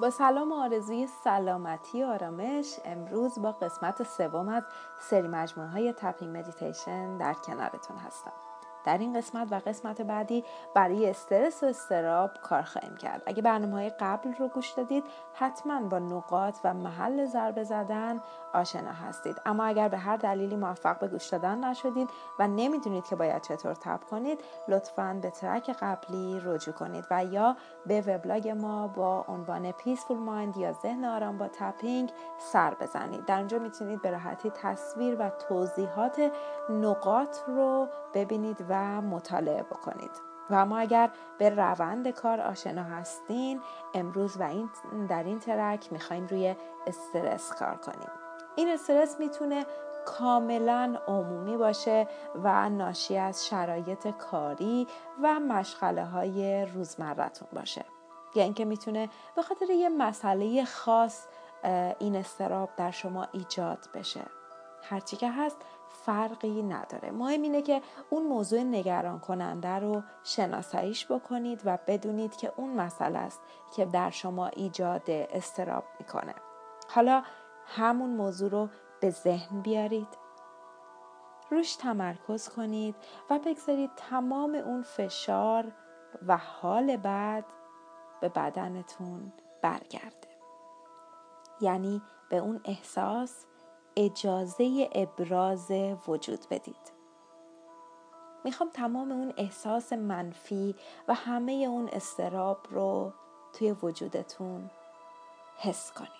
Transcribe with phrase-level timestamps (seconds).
[0.00, 4.62] با سلام و آرزوی سلامتی و آرامش امروز با قسمت سوم از
[5.00, 8.45] سری مجموعه های tapping meditation در کنارتون هستم.
[8.86, 10.44] در این قسمت و قسمت بعدی
[10.74, 13.22] برای استرس و اضطراب کار خواهیم کرد.
[13.26, 15.04] اگه برنامه های قبل رو گوش دادید
[15.34, 18.20] حتما با نقاط و محل ضربه زدن
[18.54, 19.36] آشنا هستید.
[19.46, 23.74] اما اگر به هر دلیلی موفق به گوش دادن نشدید و نمی‌دونید که باید چطور
[23.74, 29.72] tap کنید لطفا به track قبلی رجوع کنید و یا به وبلاگ ما با عنوان
[29.72, 33.24] پیسفول مایند یا ذهن آرام با تپینگ سر بزنید.
[33.24, 36.32] در اونجا می‌تونید به راحتی تصویر و توضیحات
[36.70, 40.10] نقاط رو ببینید و مطالعه بکنید.
[40.50, 43.60] و اما اگر به روند کار آشنا هستین
[43.94, 44.70] امروز و این
[45.08, 48.08] در این ترک می‌خوایم روی استرس کار کنیم.
[48.56, 49.66] این استرس می‌تونه
[50.06, 52.08] کاملا عمومی باشه
[52.42, 54.86] و ناشی از شرایط کاری
[55.22, 57.84] و مشغله های روزمرتون باشه.
[58.34, 61.26] یا اینکه می‌تونه به خاطر یه مسئله خاص
[61.98, 64.22] این استراب در شما ایجاد بشه.
[64.82, 65.56] هرچی که هست
[66.06, 67.10] فرقی نداره.
[67.10, 73.18] مهم اینه که اون موضوع نگران کننده رو شناساییش بکنید و بدونید که اون مسئله
[73.18, 73.40] است
[73.76, 76.34] که در شما ایجاد استراب می‌کنه.
[76.88, 77.22] حالا
[77.66, 78.68] همون موضوع رو
[79.00, 80.08] به ذهن بیارید.
[81.50, 82.94] روش تمرکز کنید
[83.30, 85.72] و بگذارید تمام اون فشار
[86.26, 87.44] و حال بعد
[88.20, 89.32] به بدنتون
[89.62, 90.28] برگرده.
[91.60, 93.46] یعنی به اون احساس
[93.96, 95.70] اجازه ابراز
[96.08, 96.92] وجود بدید.
[98.44, 100.74] می‌خوام تمام اون احساس منفی
[101.08, 103.12] و همه اون استراب رو
[103.52, 104.70] توی وجودتون
[105.56, 106.10] حس کنید.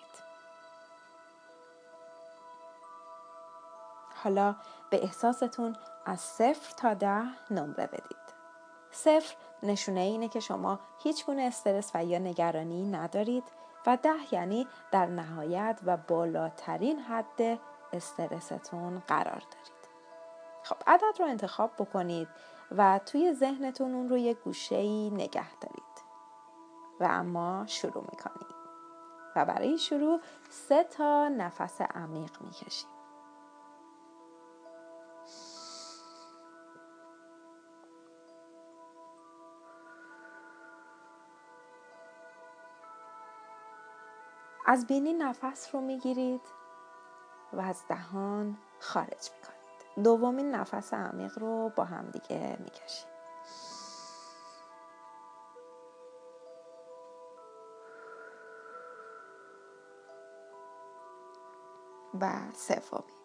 [4.23, 4.55] حالا
[4.89, 5.75] به احساستون
[6.05, 8.27] از صفر تا ده نمره بدید.
[8.91, 13.43] صفر نشونه اینه که شما هیچ گونه استرس و یا نگرانی ندارید
[13.87, 17.59] و ده یعنی در نهایت و بالاترین حد
[17.93, 19.77] استرستون قرار دارید.
[20.63, 22.27] خب عدد رو انتخاب بکنید
[22.71, 25.83] و توی ذهنتون اون رو یه گوشه نگه دارید.
[26.99, 28.57] و اما شروع می‌کنید.
[29.35, 32.97] و برای شروع سه تا نفس عمیق می‌کشید.
[44.65, 46.56] از بینی نفس رو می‌گیرید.
[47.53, 50.03] و از دهان خارج می‌کنید.
[50.03, 53.17] دومین نفس عمیق رو با هم دیگه می‌کشید.
[62.21, 63.16] و سومی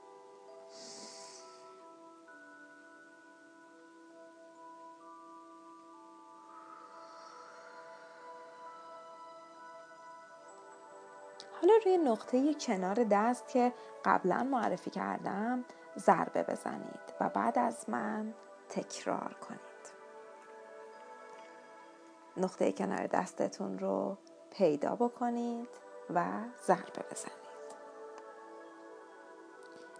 [11.62, 13.72] حالا روی نقطه کنار دست که
[14.04, 15.64] قبلا معرفی کردم
[15.98, 18.34] ضربه بزنید و بعد از من
[18.68, 19.60] تکرار کنید.
[22.36, 24.18] نقطه کنار دستتون رو
[24.50, 25.68] پیدا بکنید
[26.14, 26.24] و
[26.66, 27.42] ضربه بزنید.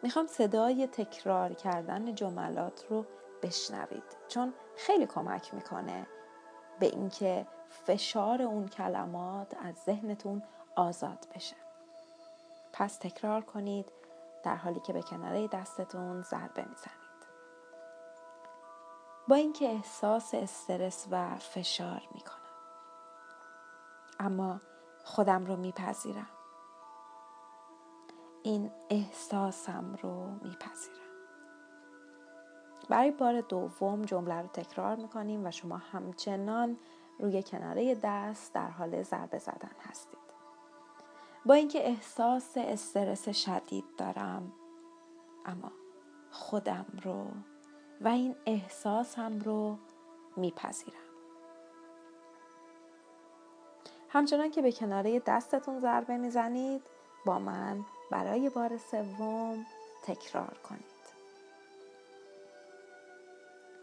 [0.03, 3.07] می‌خوام صدای تکرار کردن جملات رو
[3.43, 6.07] بشنوید چون خیلی کمک می‌کنه
[6.81, 10.43] به اینکه فشار اون کلمات از ذهنتون
[10.77, 11.57] آزاد بشه.
[12.73, 13.93] پس تکرار کنید
[14.43, 17.03] در حالی که به کناره دستتون ضربه می‌زنید.
[19.29, 22.39] با اینکه احساس استرس و فشار می‌کنم.
[24.21, 24.61] اما
[25.05, 26.29] خودم رو میپذیرم.
[28.43, 30.97] این احساسم رو میپذیرم.
[32.89, 36.79] برای بار دوم جمله رو تکرار می‌کنیم و شما همچنان
[37.19, 40.22] روی کناره دست در حال ضربه زدن هستید.
[41.47, 44.53] با اینکه احساس استرس شدید دارم.
[45.47, 45.73] اما
[46.31, 47.27] خودم رو
[48.01, 49.79] و این احساسم رو
[50.37, 50.97] میپذیرم.
[54.09, 56.83] همچنان که به کناره دستتون ضربه می‌زنید
[57.27, 59.67] با من برای بار سوم
[60.03, 60.83] تکرار کنید.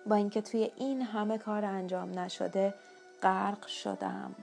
[0.05, 2.73] با اینکه توی این همه کار انجام نشده
[3.21, 4.35] غرق شدم.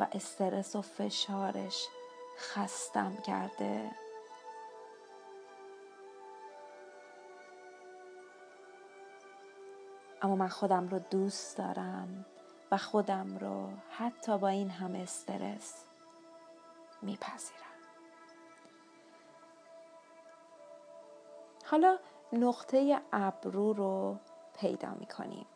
[0.00, 1.86] و استرس و فشارش
[2.38, 3.90] خستم کرده.
[10.22, 12.26] اما من خودم رو دوست دارم
[12.70, 15.84] و خودم رو حتی با این همه استرس
[17.02, 17.60] میپذیرم.
[21.64, 21.98] حالا
[22.32, 24.16] نقطه ابرو رو
[24.60, 25.46] پیدا می‌کنیم.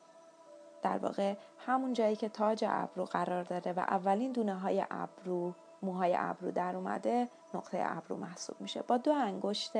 [0.84, 6.14] در واقع همون جایی که تاج ابرو قرار داره و اولین دونه های ابرو موهای
[6.18, 8.82] ابرو در اومده نقطه ابرو محسوب میشه.
[8.82, 9.72] با دو انگشت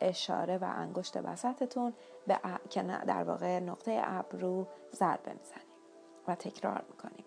[0.00, 1.92] اشاره و انگشت وسطتون
[2.26, 2.40] به
[2.70, 5.66] که در واقع نقطه ابرو ضربه می‌زنیم
[6.28, 7.24] و تکرار می‌کنیم.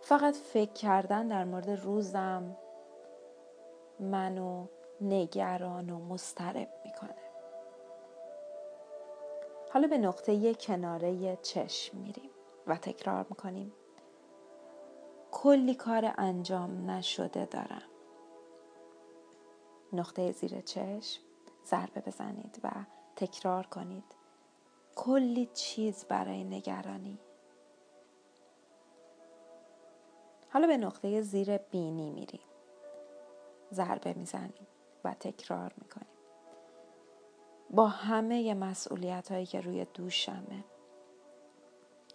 [0.00, 2.56] فقط فکر کردن در مورد روزم
[4.00, 4.66] منو
[5.00, 7.25] نگران و مسترب می‌کنه.
[9.72, 12.30] حالا به نقطه کناره چشم میریم
[12.66, 13.72] و تکرار می‌کنیم.
[15.30, 17.82] کلی کار انجام نشده دارم.
[19.92, 21.22] نقطه زیر چشم
[21.66, 22.70] ضربه بزنید و
[23.16, 24.04] تکرار کنید.
[24.96, 27.18] کلی چیز برای نگرانی.
[30.50, 32.40] حالا به نقطه زیر بینی میریم.
[33.72, 34.66] ضربه می‌زنیم
[35.04, 36.15] و تکرار می‌کنیم.
[37.70, 40.64] با همه مسئولیت هایی که روی دوشمه.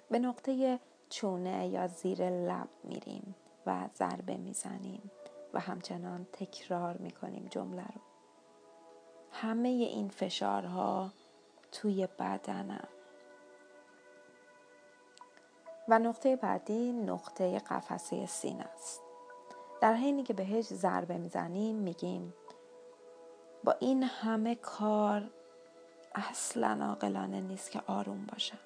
[0.10, 5.12] به نقطه چونه یا زیر لب میریم و ضربه می‌زنیم
[5.54, 8.02] و همچنان تکرار می‌کنیم جمله رو.
[9.32, 11.12] همه این فشارها
[11.72, 12.88] توی بدنم
[15.88, 19.02] و نقطه بعدی نقطه قفسه سینه است.
[19.82, 22.34] در حینی که بهش ضربه می‌زنیم میگیم
[23.64, 25.30] با این همه کار
[26.16, 28.58] اصلا عاقلانه نیست که آروم باشم.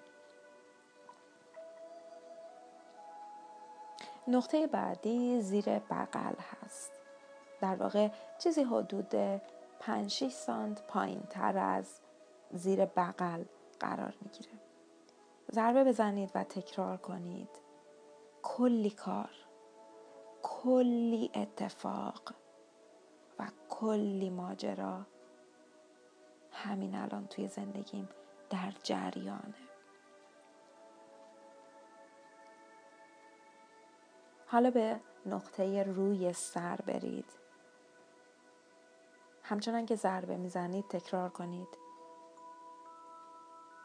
[4.27, 6.91] نقطه بعدی زیر بغل هست.
[7.61, 8.09] در واقع
[8.39, 9.15] چیزی حدود
[9.79, 11.99] 5 6 سانت پایین تر از
[12.51, 13.43] زیر بغل
[13.79, 14.53] قرار می‌گیره.
[15.51, 17.49] ضربه بزنید و تکرار کنید.
[18.43, 19.29] کلی کار
[20.43, 22.33] کلی اتفاق
[23.39, 25.01] و کلی ماجرا
[26.65, 28.09] همین الان توی زندگیم
[28.49, 29.55] در جریانه.
[34.47, 37.31] حالا به نقطه روی سر برید.
[39.43, 41.67] همچنان که ضربه می‌زنید تکرار کنید.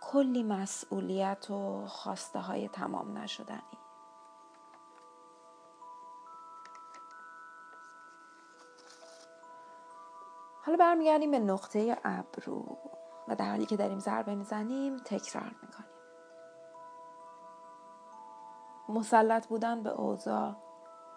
[0.00, 3.89] کلی مسئولیت و خواسته های تمام نشدنی.
[10.70, 12.76] حالا برمیگردیم به نقطه ابرو
[13.28, 15.90] و در حالی که داریم ضربه می‌زنیم تکرار می‌کنیم.
[18.88, 20.56] مسلط بودن به اوضاع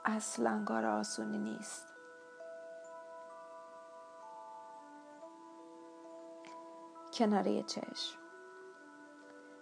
[0.05, 1.87] اصلا کار آسونی نیست.
[7.13, 8.19] کناره چشم.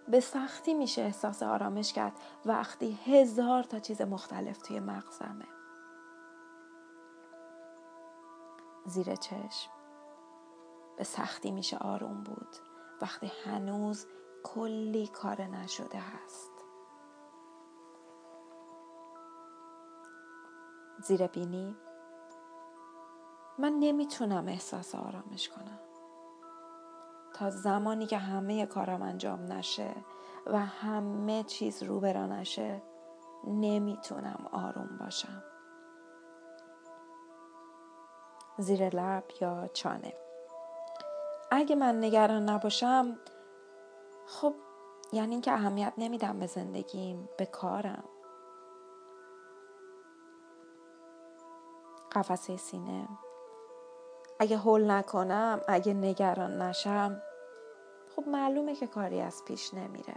[0.08, 2.12] به سختی میشه احساس آرامش کرد.
[2.46, 5.48] وقتی هزار تا چیز مختلف توی مغزمه.
[8.84, 9.81] زیر چشم.
[10.96, 12.56] به سختی میشه آروم بود.
[13.02, 14.06] وقتی هنوز
[14.44, 16.52] کلی کار نشده هست.
[21.02, 21.76] زیر بینی
[23.58, 25.78] من نمی‌تونم احساس آرامش کنم.
[27.34, 29.94] تا زمانی که همه کارم انجام نشه
[30.46, 32.82] و همه چیز رو نشه
[33.44, 35.42] نمی‌تونم آروم باشم.
[38.58, 40.14] زیر لب یا چانه.
[41.54, 43.18] اگه من نگران نباشم
[44.26, 44.54] خب
[45.12, 48.04] یعنی اینکه اهمیت نمیدم به زندگیم به کارم.
[52.12, 53.08] قفسه سینه.
[54.38, 57.22] اگه حل نکنم اگه نگران نشم
[58.16, 60.16] خب معلومه که کاری از پیش نمیره.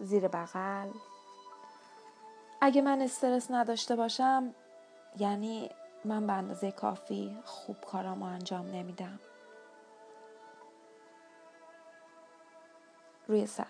[0.00, 0.90] زیر بغل.
[2.60, 4.54] اگه من استرس نداشته باشم
[5.18, 5.70] یعنی
[6.04, 9.20] من به اندازه کافی خوب کارامو انجام نمیدم.
[13.28, 13.66] روی سر.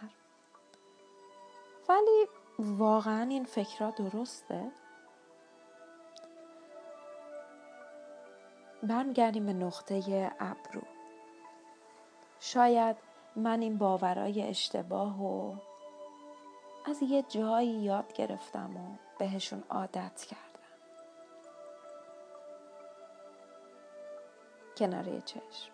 [1.88, 2.26] ولی
[2.58, 4.72] واقعا این فکرها درسته.
[8.82, 10.82] برمیگردیم به نقطه ابرو.
[12.40, 12.96] شاید
[13.36, 15.54] من این باورای اشتباه و
[16.90, 20.40] از یه جایی یاد گرفتم و بهشون عادت کردم.
[24.76, 25.72] کناره چشم.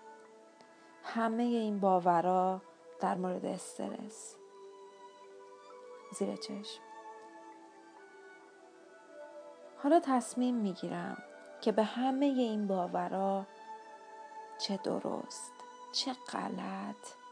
[1.05, 2.61] همه این باورا
[3.01, 4.37] در مورد استرس.
[6.19, 6.83] زیر چشم.
[9.83, 11.23] حالا تصمیم می‌گیرم
[11.61, 13.47] که به همه این باورا
[14.59, 15.53] چه درست
[15.93, 17.26] چه غلط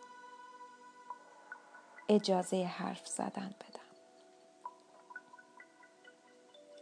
[2.09, 3.81] اجازه حرف زدن بدم.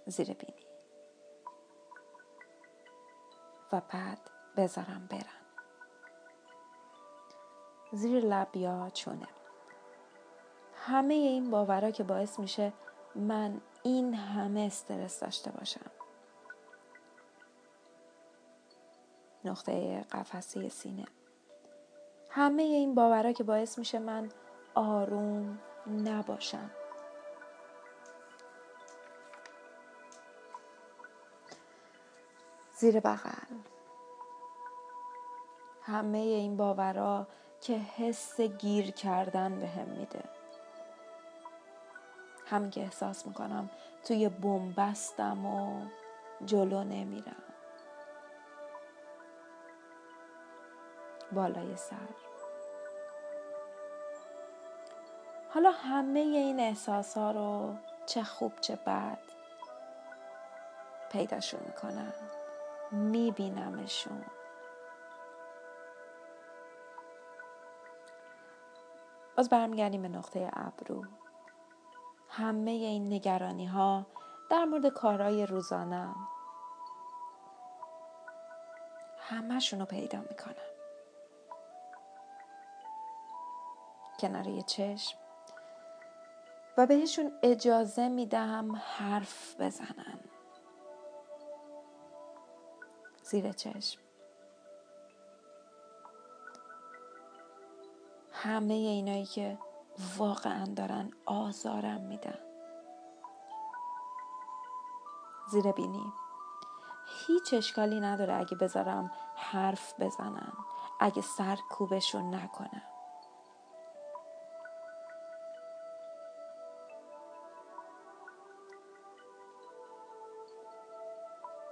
[0.06, 0.62] زیر بینی.
[3.72, 4.18] و بعد
[4.56, 5.42] بذارم برن
[7.92, 9.28] زیر لب یا چونه.
[10.74, 12.72] همه این باورا که باعث میشه
[13.14, 15.90] من این همه استرس داشته باشم.
[19.44, 21.04] نقطه قفسه سینه.
[22.30, 24.30] همه این باورا که باعث میشه من
[24.74, 26.70] آروم نباشم.
[32.72, 33.56] زیر بغل.
[35.82, 37.26] همه این باورا
[37.60, 40.24] که حس گیر کردن به هم میده.
[42.46, 43.70] هم که احساس می‌کنم
[44.04, 45.86] توی بومبستم و
[46.44, 47.42] جلو نمیرم.
[51.32, 52.31] بالای سر.
[55.54, 57.74] حالا همه این احساس ها رو
[58.06, 59.18] چه خوب چه بد
[61.10, 62.12] پیداشون می‌کنم.
[62.90, 64.24] میبینمشون.
[69.36, 71.04] باز برمیگردیم به نقطه ابرو.
[72.28, 74.06] همه این نگرانی ها
[74.50, 76.16] در مورد کارهای روزانم
[79.18, 80.54] همهشون رو پیدا می‌کنم.
[84.20, 85.21] کنار یه چشم.
[86.78, 90.20] و بهشون اجازه میدم حرف بزنن.
[93.22, 94.00] زیر چشم.
[98.32, 99.58] همه اینایی که
[100.16, 102.38] واقعا دارن آزارم میدن.
[105.50, 106.12] زیر بینی.
[107.26, 110.52] هیچ اشکالی نداره اگه بذارم حرف بزنن.
[111.00, 112.91] اگه سر کوبشون نکنم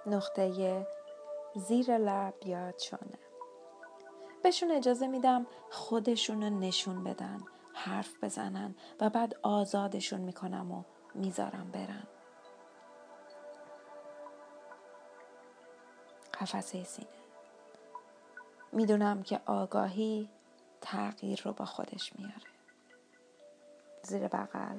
[0.06, 0.86] نقطه
[1.54, 3.18] زیر لب یا چونه.
[4.42, 7.40] بهشون اجازه میدم خودشون رو نشون بدن
[7.74, 10.82] حرف بزنن و بعد آزادشون می‌کنم و
[11.14, 12.06] می‌ذارم برن.
[16.34, 17.08] قفسه سینه.
[18.72, 20.28] می‌دونم که آگاهی
[20.80, 22.50] تغییر رو با خودش میاره.
[24.02, 24.78] زیر بغل.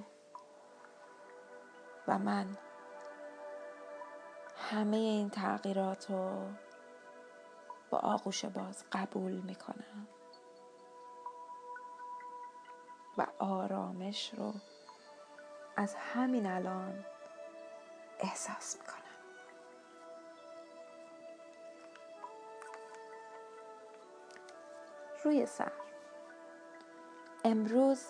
[2.08, 2.58] و من
[4.72, 6.48] همه این تغییرات رو
[7.90, 10.08] با آغوش باز قبول می‌کنم.
[13.18, 14.54] و آرامش رو
[15.78, 17.06] از همین الان
[18.20, 19.02] احساس می‌کنم.
[25.24, 25.72] روی سر.
[27.44, 28.06] امروز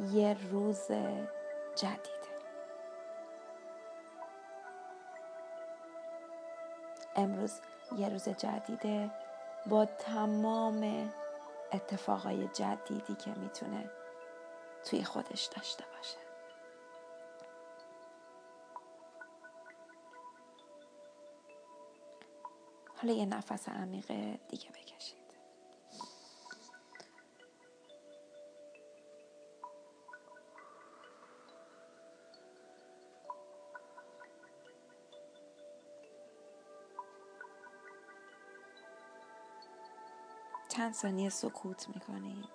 [0.00, 0.86] یه روز
[1.76, 2.13] جدید.
[7.16, 7.60] امروز
[7.98, 9.10] یه روز جدیده
[9.66, 11.12] با تمام
[11.72, 13.90] اتفاقای جدیدی که می‌تونه
[14.84, 16.18] توی خودش داشته باشه.
[22.96, 24.06] حالا یه نفس عمیق
[24.48, 25.23] دیگه بکشید
[40.84, 42.48] چند ثانیه سکوت می‌کنید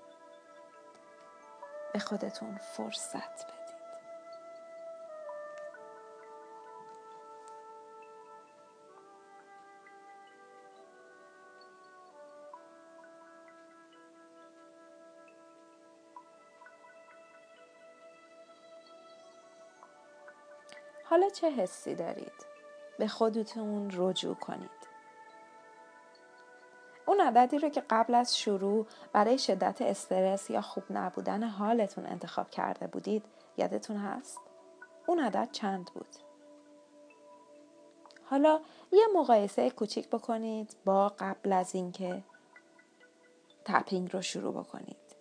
[1.94, 3.76] به خودتون فرصت بدید
[21.04, 22.46] حالا چه حسی دارید؟
[23.00, 24.89] به خودتون رجوع کنید.
[27.20, 32.50] اون عددی رو که قبل از شروع برای شدت استرس یا خوب نبودن حالتون انتخاب
[32.50, 33.26] کرده بودید
[33.58, 34.40] یادتون هست؟
[35.08, 36.16] اون عدد چند بود؟
[38.24, 38.60] حالا
[38.92, 42.24] یه مقایسه کوچیک بکنید با قبل از اینکه
[43.66, 45.16] تپینگ رو شروع بکنید.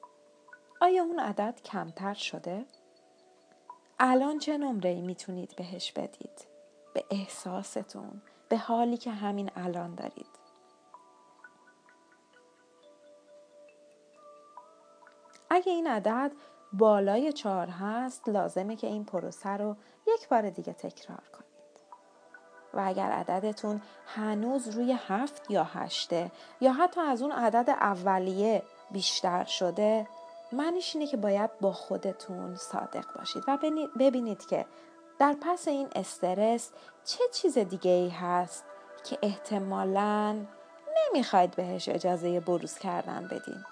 [0.81, 2.67] آیا اون عدد کمتر شده؟
[3.99, 6.47] الان چه نمره ای می‌تونید بهش بدید؟
[6.95, 10.38] به احساستون، به حالی که همین الان دارید.
[15.50, 16.33] اگه این عدد
[16.73, 19.76] بالای چهار هست لازمه که این پروسه رو
[20.07, 21.49] یک بار دیگه تکرار کنید.
[22.75, 29.45] و اگر عددتون هنوز روی هفت یا هشته یا حتی از اون عدد اولیه بیشتر
[29.45, 30.07] شده
[30.52, 33.59] معنیش اینه که باید با خودتون صادق باشید و
[33.99, 34.67] ببینید که
[35.19, 36.71] در پس این استرس
[37.05, 38.64] چه چیز دیگه ای هست
[39.05, 40.37] که احتمالا
[41.09, 43.64] نمی‌خواید بهش اجازه بروز کردن بدین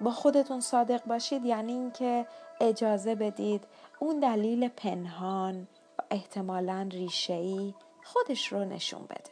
[0.00, 2.26] با خودتون صادق باشید یعنی اینکه
[2.60, 3.64] اجازه بدید
[3.98, 9.30] اون دلیل پنهان و احتمالا ریشه‌ای خودش رو نشون بده.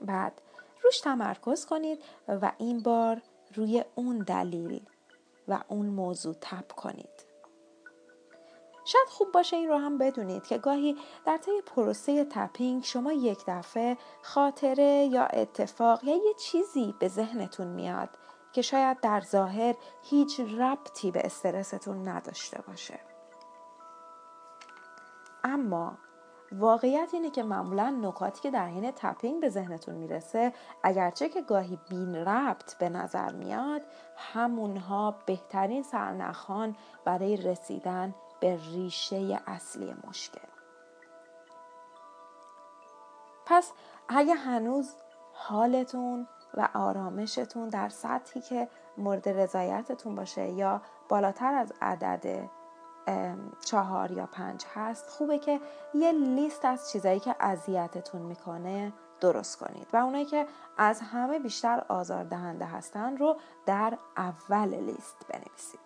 [0.00, 0.42] بعد
[0.84, 3.22] روش تمرکز کنید و این بار
[3.54, 4.80] روی اون دلیل
[5.48, 7.28] و اون موضوع تپ کنید.
[8.84, 13.38] شاید خوب باشه این رو هم بدونید که گاهی در طی پروسه تپینگ شما یک
[13.46, 18.08] دفعه خاطره یا اتفاق یا یه چیزی به ذهنتون میاد
[18.58, 23.00] که شاید در ظاهر هیچ ربطی به استرستون نداشته باشه.
[25.44, 25.98] اما
[26.52, 31.78] واقعیت اینه که معمولا نکاتی که در حین تپینگ به ذهنتون می‌رسه اگرچه که گاهی
[31.90, 33.82] بین ربط به نظر میاد
[34.16, 40.48] همونها بهترین سرنخان برای رسیدن به ریشه اصلی مشکل.
[43.46, 43.72] پس
[44.08, 44.94] اگه هنوز
[45.32, 52.50] حالتون و آرامشتون در سطحی که مورد رضایتتون باشه یا بالاتر از عدد
[53.64, 55.60] چهار یا پنج هست خوبه که
[55.94, 59.86] یه لیست از چیزایی که اذیتتون می‌کنه درست کنید.
[59.92, 60.46] و اونایی که
[60.78, 63.36] از همه بیشتر آزاردهنده هستن رو
[63.66, 65.80] در اول لیست بنویسید.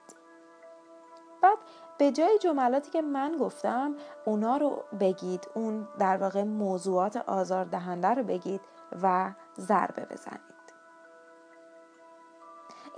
[1.42, 1.58] بعد
[1.98, 8.22] به جای جملاتی که من گفتم اونا رو بگید اون در واقع موضوعات آزاردهنده رو
[8.22, 8.60] بگید
[9.02, 10.51] و ضربه بزنید.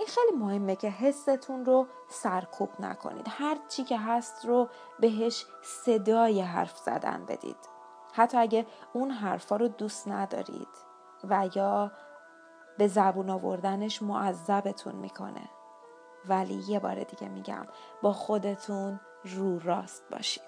[0.05, 3.27] این خیلی مهمه که حستون رو سرکوب نکنید.
[3.29, 4.69] هر چی که هست رو
[4.99, 7.57] بهش صدای حرف زدن بدید.
[8.13, 10.67] حتی اگه اون حرفا رو دوست ندارید
[11.23, 11.91] و یا
[12.77, 15.49] به زبون آوردنش معذبتون می‌کنه.
[16.25, 17.67] ولی یه بار دیگه میگم
[18.01, 20.43] با خودتون رو راست باشید.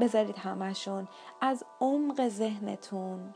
[0.00, 1.08] بذارید همشون
[1.40, 3.34] از عمق ذهنتون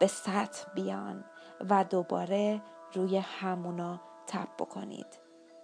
[0.00, 1.24] به سطح بیان
[1.70, 2.62] و دوباره
[2.94, 5.18] روی همونا تپ بکنید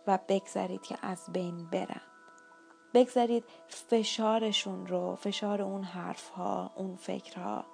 [0.06, 2.00] و بگذارید که از بین برن.
[2.94, 7.64] بگذارید فشارشون رو فشار اون حرف ها اون فکرها.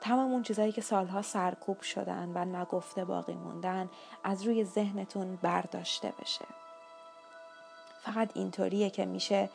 [0.00, 3.90] تمام اون چیزهایی که سالها سرکوب شدن و نگفته باقی موندن
[4.24, 6.44] از روی ذهنتون برداشته بشه.
[8.02, 9.50] فقط اینطوریه که میشه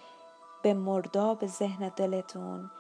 [0.61, 2.71] به مرداب ذهن دلتون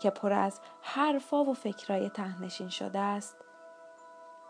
[0.00, 3.36] که پر از حرفا و فکرای تهنشین شده است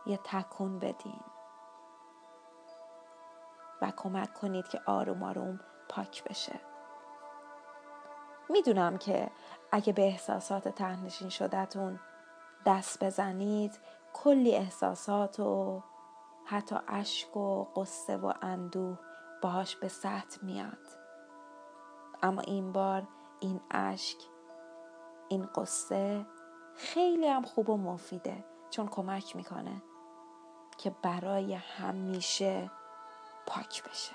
[0.07, 1.20] یه تکون بدین.
[3.83, 6.61] و کمک کنید که آروم آروم پاک بشه.
[8.49, 9.31] می‌دونم که
[9.73, 12.01] اگه به احساسات تهنشین شدهتون
[12.67, 13.79] دست بزنید
[14.12, 15.83] کلی احساسات و
[16.45, 18.99] حتی اشک و قصه و اندوه
[19.43, 20.87] باهاش به سطح میاد.
[22.23, 23.03] اما این بار
[23.41, 24.19] این اشک
[25.29, 26.27] این قصه
[26.77, 29.83] خیلی هم خوب و مفیده چون کمک می‌کنه
[30.79, 32.71] که برای همیشه
[33.47, 34.13] پاک بشه.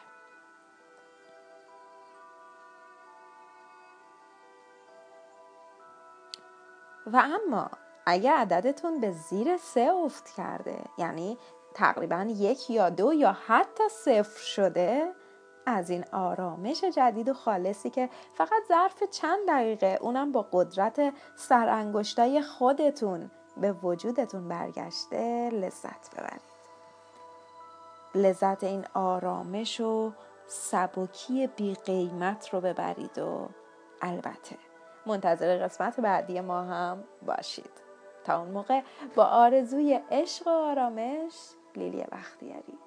[7.06, 7.70] و اما
[8.06, 11.38] اگه عددتون به زیر سه افت کرده یعنی
[11.74, 15.12] تقریبا یک یا دو یا حتی صفر شده
[15.66, 22.42] از این آرامش جدید و خالصی که فقط ظرف چند دقیقه اونم با قدرت سرانگشتای
[22.42, 26.51] خودتون به وجودتون برگشته لذت ببرید.
[28.16, 30.12] لذت این آرامش و
[30.48, 33.50] سبکی بی قیمت رو ببرید و
[34.02, 34.58] البته
[35.06, 37.72] منتظر قسمت بعدی ما هم باشید.
[38.24, 38.82] تا اون موقع
[39.16, 41.34] با آرزوی عشق و آرامش
[41.76, 42.78] لیلی بختیاری.